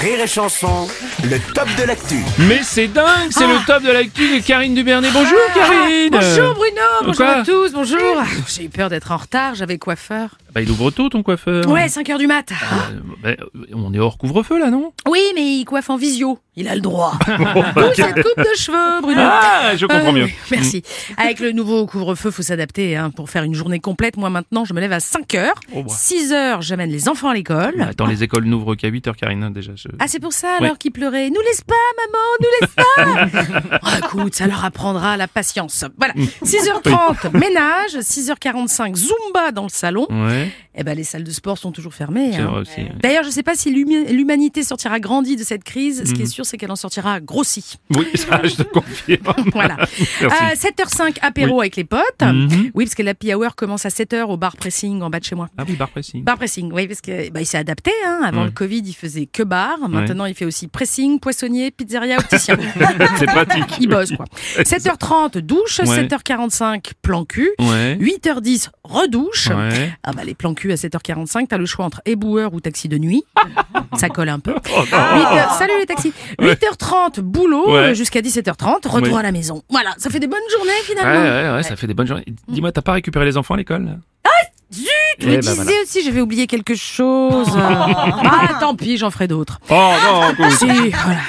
Rire 0.00 0.20
et 0.20 0.26
Chanson, 0.28 0.86
le 1.24 1.38
top 1.54 1.68
de 1.76 1.82
l'actu. 1.84 2.16
Mais 2.48 2.60
c'est 2.62 2.86
dingue, 2.86 3.30
c'est 3.30 3.46
le 3.46 3.66
top 3.66 3.82
de 3.82 3.90
l'actu 3.90 4.38
de 4.38 4.46
Karine 4.46 4.74
Dubernet. 4.74 5.10
Bonjour 5.12 5.38
Karine 5.54 6.10
Bonjour 6.10 6.54
Bruno, 6.54 6.80
bonjour 7.00 7.16
Quoi 7.16 7.28
à 7.28 7.44
tous, 7.44 7.72
bonjour. 7.72 8.22
J'ai 8.46 8.64
eu 8.64 8.68
peur 8.68 8.90
d'être 8.90 9.10
en 9.10 9.16
retard, 9.16 9.56
j'avais 9.56 9.78
coiffeur. 9.78 10.38
Bah 10.54 10.60
il 10.60 10.70
ouvre 10.70 10.90
tôt 10.90 11.08
ton 11.08 11.22
coiffeur. 11.22 11.66
Ouais, 11.66 11.88
5 11.88 12.10
heures 12.10 12.18
du 12.18 12.26
mat. 12.28 12.52
Euh, 12.52 13.00
bah, 13.22 13.30
on 13.74 13.92
est 13.92 13.98
hors 13.98 14.18
couvre-feu 14.18 14.58
là, 14.58 14.70
non? 14.70 14.92
Oui, 15.08 15.20
mais 15.34 15.56
il 15.58 15.64
coiffe 15.64 15.90
en 15.90 15.96
visio. 15.96 16.38
Il 16.60 16.66
a 16.66 16.74
le 16.74 16.80
droit. 16.80 17.12
D'où 17.28 17.94
cette 17.94 18.14
coupe 18.16 18.36
de 18.38 18.56
cheveux, 18.56 19.00
Bruno. 19.00 19.20
Ah, 19.22 19.76
je 19.76 19.86
comprends 19.86 20.12
mieux. 20.12 20.24
oui, 20.24 20.34
Merci. 20.50 20.82
Avec 21.16 21.38
le 21.38 21.52
nouveau 21.52 21.86
couvre-feu, 21.86 22.32
faut 22.32 22.42
s'adapter 22.42 22.96
hein, 22.96 23.10
pour 23.10 23.30
faire 23.30 23.44
une 23.44 23.54
journée 23.54 23.78
complète. 23.78 24.16
Moi 24.16 24.28
maintenant, 24.28 24.64
je 24.64 24.74
me 24.74 24.80
lève 24.80 24.90
à 24.92 24.98
5 24.98 25.34
heures. 25.36 25.54
Oh, 25.72 25.84
bah. 25.84 25.92
6 25.96 26.32
heures, 26.32 26.60
j'amène 26.60 26.90
les 26.90 27.08
enfants 27.08 27.28
à 27.28 27.34
l'école. 27.34 27.80
Attends, 27.80 28.06
les 28.06 28.24
écoles 28.24 28.44
n'ouvrent 28.46 28.74
qu'à 28.74 28.88
8h 28.90 29.14
Karine, 29.14 29.44
hein, 29.44 29.50
déjà. 29.52 29.70
je- 29.76 29.86
Ah, 30.00 30.08
c'est 30.08 30.18
pour 30.18 30.32
ça 30.32 30.48
Oui. 30.58 30.64
alors 30.66 30.78
qu'ils 30.78 30.90
pleuraient. 30.90 31.30
Nous 31.30 31.40
laisse 31.46 31.62
pas, 31.62 31.74
maman, 32.02 32.26
nous 32.40 32.48
laisse 32.60 33.30
pas. 33.30 33.78
oh, 33.84 34.04
écoute, 34.18 34.34
ça 34.34 34.48
leur 34.48 34.64
apprendra 34.64 35.16
la 35.16 35.28
patience. 35.28 35.84
Voilà. 35.96 36.14
6h30, 36.44 37.30
ménage. 37.38 37.92
6h45, 38.00 38.96
Zumba 38.96 39.52
dans 39.52 39.62
le 39.64 39.68
salon. 39.68 40.06
Ouais, 40.10 40.50
Eh 40.80 40.84
ben, 40.84 40.96
les 40.96 41.02
salles 41.04 41.24
de 41.24 41.30
sport 41.32 41.58
sont 41.58 41.72
toujours 41.72 41.92
fermées. 41.92 42.36
hein. 42.36 42.62
ouais. 42.76 42.92
D'ailleurs, 43.02 43.24
je 43.24 43.28
ne 43.28 43.32
sais 43.32 43.42
pas 43.42 43.56
si 43.56 43.70
l'humanité 43.72 44.62
sortira 44.62 45.00
grandie 45.00 45.34
de 45.36 45.42
cette 45.42 45.64
crise. 45.64 46.04
Ce 46.06 46.12
qui 46.14 46.20
est 46.22 46.24
Mhm. 46.24 46.30
sûr, 46.30 46.46
c'est 46.46 46.56
qu'elle 46.56 46.70
en 46.70 46.76
sortira 46.76 47.18
grossie. 47.20 47.74
Oui, 47.96 48.06
ça 48.14 48.40
je 48.44 48.54
te 48.54 48.62
confirme. 48.62 49.22
Voilà. 49.52 49.76
Merci. 50.20 50.22
Euh, 50.22 50.54
7h05, 50.54 51.16
apéro 51.20 51.60
avec 51.60 51.74
les 51.76 51.84
potes. 51.84 52.00
Mhm. 52.22 52.70
Oui, 52.74 52.84
parce 52.84 52.94
que 52.94 53.02
l'happy 53.02 53.34
hour 53.34 53.56
commence 53.56 53.84
à 53.86 53.88
7h 53.90 54.22
au 54.30 54.36
bar 54.36 54.56
pressing 54.56 55.02
en 55.02 55.10
bas 55.10 55.18
de 55.18 55.24
chez 55.24 55.34
moi. 55.34 55.48
Ah 55.58 55.64
oui, 55.66 55.74
bar 55.74 55.88
pressing. 55.88 56.22
Bar 56.22 56.36
pressing, 56.36 56.70
oui, 56.72 56.86
parce 56.86 57.00
que 57.00 57.28
bah, 57.30 57.44
s'est 57.44 57.58
adapté. 57.58 57.90
Hein. 58.06 58.20
Avant 58.24 58.40
Ouais. 58.40 58.46
le 58.46 58.52
Covid, 58.52 58.82
il 58.86 58.94
faisait 58.94 59.26
que 59.26 59.42
bar. 59.42 59.78
Maintenant, 59.88 60.26
il 60.26 60.34
fait 60.34 60.44
aussi 60.44 60.68
pressing, 60.68 61.18
poissonnier, 61.18 61.70
pizzeria, 61.72 62.18
opticien. 62.18 62.56
C'est 63.18 63.26
pratique. 63.26 63.78
il 63.80 63.88
bosse, 63.88 64.12
quoi. 64.12 64.26
7h30, 64.62 65.38
douche. 65.38 65.80
Ouais. 65.80 66.06
7h45, 66.06 66.92
plan 67.02 67.24
cul. 67.24 67.50
Ouais. 67.58 67.96
8h10, 68.00 68.68
redouche. 68.84 69.48
Ah 70.04 70.12
bah 70.12 70.22
les 70.24 70.34
plans 70.34 70.54
cul 70.54 70.67
à 70.72 70.76
7h45, 70.76 71.46
t'as 71.48 71.58
le 71.58 71.66
choix 71.66 71.84
entre 71.84 72.00
éboueur 72.06 72.54
ou 72.54 72.60
taxi 72.60 72.88
de 72.88 72.98
nuit. 72.98 73.24
Ça 73.94 74.08
colle 74.08 74.28
un 74.28 74.38
peu. 74.40 74.54
Oh, 74.76 74.82
8 74.82 74.92
heures- 74.94 75.52
salut 75.58 75.72
les 75.80 75.86
taxis. 75.86 76.12
8h30 76.40 77.20
boulot 77.20 77.72
Ouais. 77.72 77.78
euh, 77.78 77.94
jusqu'à 77.94 78.20
17h30, 78.20 78.86
retour 78.88 79.12
Oui. 79.14 79.18
à 79.18 79.22
la 79.22 79.32
maison. 79.32 79.62
Voilà, 79.70 79.90
ça 79.98 80.10
fait 80.10 80.20
des 80.20 80.26
bonnes 80.28 80.38
journées 80.56 80.70
finalement. 80.84 81.20
ouais, 81.50 81.56
ouais, 81.56 81.62
ça 81.62 81.76
fait 81.76 81.86
des 81.86 81.94
bonnes 81.94 82.06
journées. 82.06 82.24
Dis-moi, 82.48 82.70
t'as 82.72 82.82
pas 82.82 82.92
récupéré 82.92 83.24
les 83.24 83.36
enfants 83.36 83.54
à 83.54 83.56
l'école 83.56 83.84
là? 83.86 83.92
Zut, 84.70 84.86
Eh 85.20 85.22
je 85.22 85.26
me 85.28 85.32
ben 85.36 85.40
disais 85.40 85.54
voilà. 85.54 85.70
aussi, 85.82 86.04
j'avais 86.04 86.20
oublié 86.20 86.46
quelque 86.46 86.74
chose. 86.74 87.48
ah, 87.58 88.58
tant 88.60 88.74
pis, 88.76 88.98
j'en 88.98 89.10
ferai 89.10 89.26
d'autres. 89.26 89.58
Oh 89.70 89.74
non. 90.04 90.50
Si, 90.50 90.66
voilà. 90.66 91.20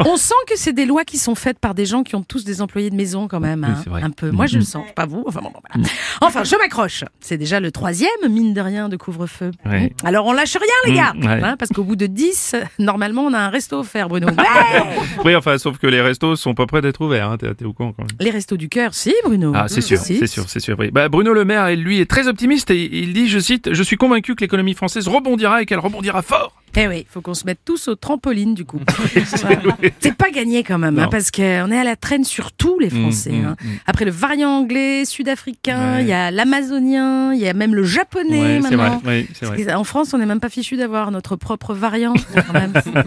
On 0.06 0.16
sent 0.16 0.34
que 0.48 0.56
c'est 0.56 0.72
des 0.72 0.86
lois 0.86 1.04
qui 1.04 1.18
sont 1.18 1.34
faites 1.34 1.58
par 1.58 1.74
des 1.74 1.86
gens 1.86 2.02
qui 2.02 2.14
ont 2.14 2.22
tous 2.22 2.44
des 2.44 2.60
employés 2.62 2.90
de 2.90 2.96
maison 2.96 3.28
quand 3.28 3.40
même. 3.40 3.64
Hein, 3.64 3.82
un 4.02 4.10
peu. 4.10 4.30
Moi, 4.30 4.46
je 4.46 4.58
le 4.58 4.64
sens, 4.64 4.84
pas 4.94 5.06
vous. 5.06 5.24
Enfin, 5.26 5.40
bon, 5.40 5.50
bon, 5.50 5.60
voilà. 5.72 5.88
enfin 6.20 6.44
je 6.44 6.56
m'accroche. 6.56 7.04
C'est 7.20 7.36
déjà 7.38 7.60
le 7.60 7.70
troisième, 7.70 8.08
mine 8.28 8.54
de 8.54 8.60
rien, 8.60 8.88
de 8.88 8.96
couvre-feu. 8.96 9.50
Ouais. 9.66 9.92
Alors, 10.04 10.26
on 10.26 10.32
lâche 10.32 10.56
rien, 10.56 10.92
les 10.92 10.94
gars. 10.94 11.12
Mm, 11.14 11.26
ouais. 11.26 11.42
Hein, 11.44 11.56
parce 11.58 11.70
qu'au 11.70 11.84
bout 11.84 11.96
de 11.96 12.06
10, 12.06 12.56
normalement, 12.78 13.22
on 13.22 13.32
a 13.32 13.38
un 13.38 13.48
resto 13.48 13.78
offert, 13.78 14.08
Bruno. 14.08 14.28
Ouais. 14.36 14.82
Oui, 15.24 15.36
enfin, 15.36 15.56
sauf 15.58 15.78
que 15.78 15.86
les 15.86 16.00
restos 16.00 16.36
sont 16.36 16.54
pas 16.54 16.66
prêts 16.66 16.80
d'être 16.80 17.00
ouverts. 17.00 17.30
Hein. 17.30 17.36
T'es 17.38 17.54
t'es 17.54 17.64
au 17.64 17.72
courant 17.72 17.92
quand 17.92 18.02
même. 18.04 18.16
les 18.20 18.30
restos 18.30 18.56
du 18.56 18.68
cœur, 18.68 18.94
si, 18.94 19.14
Bruno. 19.24 19.52
Ah, 19.54 19.66
c'est 19.68 19.80
sûr, 19.80 19.98
Si. 19.98 20.18
c'est 20.18 20.26
sûr, 20.26 20.44
c'est 20.48 20.60
sûr. 20.60 20.76
Oui. 20.78 20.90
Bah, 20.90 21.08
Bruno 21.08 21.32
Le 21.32 21.44
Maire, 21.44 21.70
lui, 21.76 22.00
est 22.00 22.10
très 22.10 22.28
optimiste 22.28 22.70
et 22.70 22.84
il 22.98 23.12
dit, 23.12 23.28
je 23.28 23.38
cite, 23.38 23.72
je 23.72 23.82
suis 23.82 23.96
convaincu 23.96 24.34
que 24.34 24.40
l'économie 24.42 24.74
française 24.74 25.08
rebondira 25.08 25.62
et 25.62 25.66
qu'elle 25.66 25.78
rebondira 25.78 26.22
fort. 26.22 26.60
Eh 26.76 26.88
oui, 26.88 26.98
il 27.00 27.06
faut 27.08 27.20
qu'on 27.20 27.34
se 27.34 27.44
mette 27.46 27.60
tous 27.64 27.88
au 27.88 27.94
trampoline, 27.94 28.54
du 28.54 28.64
coup. 28.64 28.80
C'est 30.00 30.14
pas 30.14 30.30
gagné 30.30 30.62
quand 30.64 30.78
même, 30.78 30.98
hein, 30.98 31.08
parce 31.10 31.30
qu'on 31.30 31.70
est 31.70 31.78
à 31.78 31.84
la 31.84 31.96
traîne 31.96 32.24
sur 32.24 32.52
tous 32.52 32.78
les 32.78 32.90
Français. 32.90 33.30
Mm, 33.30 33.44
hein. 33.46 33.56
mm, 33.62 33.66
mm. 33.68 33.78
Après 33.86 34.04
le 34.04 34.10
variant 34.10 34.50
anglais, 34.58 35.04
sud-africain, 35.04 35.94
Ouais. 35.96 36.02
il 36.02 36.08
y 36.08 36.12
a 36.12 36.30
l'amazonien, 36.30 37.32
il 37.32 37.40
y 37.40 37.48
a 37.48 37.52
même 37.54 37.74
le 37.74 37.84
japonais 37.84 38.40
Ouais, 38.40 38.60
c'est 38.68 38.74
vrai. 38.76 38.90
maintenant. 38.90 39.02
Oui, 39.06 39.28
c'est 39.34 39.46
vrai. 39.46 39.72
En 39.74 39.84
France, 39.84 40.12
on 40.14 40.18
n'est 40.18 40.26
même 40.26 40.40
pas 40.40 40.48
fichu 40.48 40.76
d'avoir 40.76 41.10
notre 41.10 41.36
propre 41.36 41.74
variant. 41.74 42.14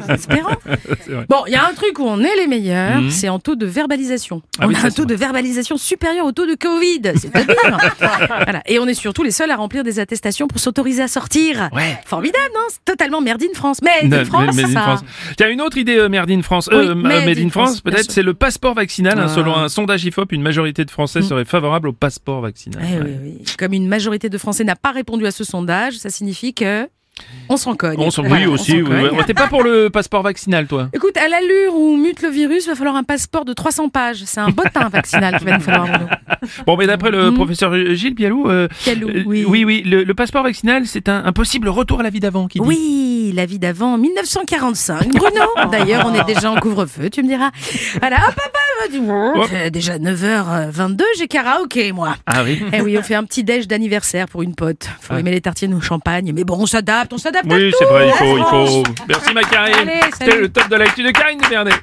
C'est 0.08 0.12
Espérant. 0.14 0.50
Vrai. 1.08 1.26
Bon, 1.30 1.44
il 1.48 1.54
y 1.54 1.56
a 1.56 1.66
un 1.68 1.74
truc 1.74 2.00
où 2.00 2.04
on 2.04 2.20
est 2.22 2.36
les 2.38 2.48
meilleurs, 2.48 3.02
c'est 3.12 3.30
en 3.30 3.40
taux 3.40 3.56
de 3.56 3.66
verbalisation. 3.66 4.42
Ah 4.60 4.66
on 4.66 4.68
oui, 4.70 4.76
a 4.76 4.80
un 4.86 4.90
taux 4.90 5.04
vrai. 5.04 5.06
de 5.08 5.16
verbalisation 5.16 5.78
supérieur 5.78 6.26
au 6.26 6.32
taux 6.32 6.46
de 6.46 6.56
Covid. 6.56 7.02
C'est 7.16 7.32
pas 7.32 7.42
voilà. 7.44 8.62
Et 8.66 8.80
on 8.80 8.88
est 8.88 8.94
surtout 8.94 9.24
les 9.24 9.32
seuls 9.32 9.52
à 9.52 9.56
remplir 9.56 9.84
des 9.84 10.00
attestations 10.00 10.48
pour 10.48 10.60
s'autoriser 10.60 11.02
à 11.04 11.08
sortir. 11.08 11.70
Ouais. 11.74 11.98
Formidable, 12.06 12.50
non? 12.54 12.62
C'est 12.70 12.84
totalement 12.86 13.22
merde 13.22 13.44
in 13.44 13.54
France. 13.58 13.82
Made 13.82 14.14
in 14.14 14.24
France, 14.26 14.56
Made 14.56 14.66
in. 14.76 14.82
France. 14.82 15.02
Tiens, 15.38 15.50
une 15.50 15.62
autre 15.62 15.78
idée 15.78 15.98
euh, 15.98 16.08
Made 16.10 16.32
in 16.32 16.42
France. 16.42 16.70
Oui, 16.72 16.78
Euh, 16.78 16.96
Made 16.96 17.26
Made 17.26 17.38
in 17.40 17.48
in 17.48 17.50
France, 17.50 17.82
peut-être, 17.82 18.10
c'est 18.12 18.24
le 18.24 18.34
passeport 18.34 18.74
vaccinal. 18.74 19.20
hein. 19.20 19.26
Ah. 19.26 19.36
selon 19.36 19.56
un 19.56 19.68
sondage 19.70 20.06
IFOP, 20.06 20.32
une 20.32 20.42
majorité 20.42 20.86
de 20.86 20.92
Français 20.92 21.20
Mm. 21.20 21.24
seraient 21.24 21.46
favorables 21.46 21.90
au 21.90 21.94
passeport 21.94 22.42
vaccinal. 22.42 22.82
Eh 22.88 22.96
Ouais. 23.00 23.04
oui, 23.04 23.34
oui. 23.40 23.46
Comme 23.58 23.74
une 23.74 23.88
majorité 23.88 24.30
de 24.30 24.38
Français 24.38 24.64
n'a 24.64 24.76
pas 24.76 24.92
répondu 24.92 25.26
à 25.26 25.32
ce 25.32 25.44
sondage, 25.44 25.96
ça 25.98 26.10
signifie 26.10 26.54
que 26.54 26.88
on 27.50 27.58
s'en 27.58 27.76
cogne. 27.76 27.96
On 28.00 28.12
s'en 28.12 28.24
oui 28.24 28.30
Voilà, 28.30 28.50
aussi. 28.50 28.82
ouais. 28.82 29.10
T'es 29.26 29.34
pas 29.34 29.48
pour 29.48 29.64
le 29.64 29.90
passeport 29.90 30.22
vaccinal, 30.24 30.68
toi 30.68 30.90
Écoute, 30.94 31.16
à 31.18 31.28
l'allure 31.28 31.76
où 31.76 31.96
mute 31.98 32.22
le 32.22 32.30
virus, 32.30 32.68
va 32.68 32.76
falloir 32.76 32.96
un 32.96 33.04
passeport 33.04 33.46
de 33.46 33.54
300 33.54 33.90
pages. 33.90 34.24
C'est 34.26 34.40
un 34.40 34.50
bottin 34.50 34.90
vaccinal 34.90 35.38
qu'il 35.38 35.48
va 35.48 35.56
nous 35.58 35.64
falloir. 35.64 35.88
Bon, 36.66 36.78
mais 36.78 36.88
d'après 36.88 37.12
le 37.12 37.32
Mm. 37.32 37.36
professeur 37.36 37.74
Gilles 37.96 38.14
Bialou, 38.16 38.50
euh, 38.50 38.68
Quel 38.84 39.04
euh, 39.04 39.24
oui. 39.26 39.46
oui, 39.48 39.64
oui, 39.66 39.84
le, 39.86 40.04
le 40.04 40.14
passeport 40.14 40.44
vaccinal, 40.44 40.86
c'est 40.86 41.10
un, 41.10 41.24
un 41.26 41.32
possible 41.34 41.70
retour 41.70 42.00
à 42.00 42.04
la 42.04 42.10
vie 42.10 42.20
d'avant. 42.20 42.48
qui 42.48 42.60
dit. 42.60 42.66
Oui, 42.66 43.32
la 43.36 43.46
vie 43.46 43.60
d'avant, 43.60 43.98
1945. 43.98 45.08
Bruno, 45.14 45.70
d'ailleurs, 45.72 46.06
on 46.10 46.14
est 46.14 46.24
déjà 46.26 46.52
en 46.52 46.56
couvre-feu, 46.58 47.10
tu 47.10 47.24
me 47.24 47.28
diras. 47.28 47.52
Voilà, 48.00 48.18
hop, 48.28 48.36
hop, 48.38 48.57
Hop. 49.36 49.50
euh, 49.54 49.70
Déjà 49.70 49.98
9h22, 49.98 51.02
j'ai 51.18 51.28
karaoké, 51.28 51.92
moi. 51.92 52.16
Ah 52.26 52.44
oui. 52.44 52.64
Eh 52.74 52.82
oui, 52.82 52.98
on 52.98 53.02
fait 53.04 53.16
un 53.16 53.24
petit 53.24 53.44
déj 53.44 53.68
d'anniversaire 53.68 54.28
pour 54.28 54.44
une 54.44 54.56
pote. 54.56 54.90
Faut 55.02 55.14
Ah. 55.16 55.20
aimer 55.20 55.32
les 55.32 55.42
tartines 55.42 55.74
au 55.74 55.82
champagne. 55.82 56.32
Mais 56.34 56.44
bon, 56.44 56.58
on 56.60 56.66
s'adapte, 56.66 57.14
on 57.14 57.18
s'adapte 57.18 57.48
Oui, 57.50 57.72
c'est 57.78 57.86
vrai, 57.86 58.08
il 58.08 58.12
hein, 58.12 58.16
faut, 58.18 58.38
il 58.38 58.44
faut. 58.44 58.84
Merci 59.08 59.34
ma 59.34 59.44
Karine. 59.44 59.90
C'était 60.14 60.38
le 60.38 60.50
top 60.50 60.70
de 60.70 60.76
l'actu 60.76 61.04
de 61.04 61.12
Karine 61.12 61.40
Bernet. 61.50 61.74